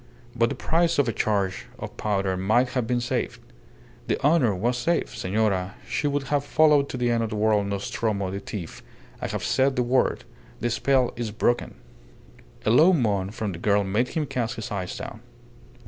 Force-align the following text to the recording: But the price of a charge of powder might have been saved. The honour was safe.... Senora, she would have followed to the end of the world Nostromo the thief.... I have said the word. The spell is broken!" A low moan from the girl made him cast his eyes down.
But 0.35 0.49
the 0.49 0.55
price 0.55 0.97
of 0.97 1.07
a 1.07 1.13
charge 1.13 1.67
of 1.77 1.95
powder 1.95 2.35
might 2.35 2.69
have 2.69 2.87
been 2.87 2.99
saved. 3.01 3.39
The 4.07 4.19
honour 4.23 4.55
was 4.55 4.75
safe.... 4.75 5.15
Senora, 5.15 5.75
she 5.87 6.07
would 6.07 6.23
have 6.23 6.43
followed 6.43 6.89
to 6.89 6.97
the 6.97 7.11
end 7.11 7.23
of 7.23 7.29
the 7.29 7.35
world 7.35 7.67
Nostromo 7.67 8.31
the 8.31 8.39
thief.... 8.39 8.81
I 9.21 9.27
have 9.27 9.43
said 9.43 9.75
the 9.75 9.83
word. 9.83 10.23
The 10.59 10.71
spell 10.71 11.13
is 11.15 11.29
broken!" 11.29 11.75
A 12.65 12.71
low 12.71 12.93
moan 12.93 13.29
from 13.29 13.51
the 13.51 13.59
girl 13.59 13.83
made 13.83 14.07
him 14.07 14.25
cast 14.25 14.55
his 14.55 14.71
eyes 14.71 14.97
down. 14.97 15.21